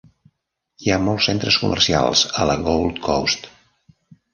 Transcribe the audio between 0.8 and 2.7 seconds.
Hi ha molts centres comercials a la